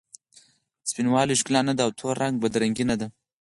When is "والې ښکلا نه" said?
1.09-1.73